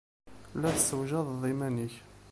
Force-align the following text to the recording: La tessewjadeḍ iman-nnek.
La 0.61 0.69
tessewjadeḍ 0.75 1.41
iman-nnek. 1.51 1.93